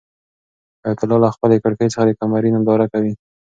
[0.83, 3.13] حیات الله له خپلې کړکۍ څخه د قمرۍ ننداره کوي.